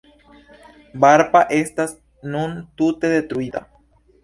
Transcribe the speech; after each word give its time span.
Barpa 1.05 1.43
estas 1.59 1.95
nun 2.33 2.59
tute 2.83 3.15
detruita. 3.15 3.65